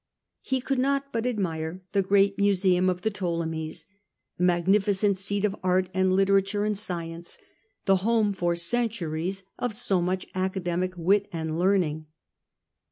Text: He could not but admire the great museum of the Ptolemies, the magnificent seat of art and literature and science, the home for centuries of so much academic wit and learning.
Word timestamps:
He 0.41 0.61
could 0.61 0.79
not 0.79 1.13
but 1.13 1.27
admire 1.27 1.83
the 1.91 2.01
great 2.01 2.35
museum 2.39 2.89
of 2.89 3.01
the 3.03 3.11
Ptolemies, 3.11 3.85
the 4.35 4.43
magnificent 4.45 5.15
seat 5.15 5.45
of 5.45 5.55
art 5.61 5.89
and 5.93 6.11
literature 6.13 6.65
and 6.65 6.75
science, 6.75 7.37
the 7.85 7.97
home 7.97 8.33
for 8.33 8.55
centuries 8.55 9.43
of 9.59 9.75
so 9.75 10.01
much 10.01 10.25
academic 10.33 10.95
wit 10.97 11.27
and 11.31 11.55
learning. 11.59 12.07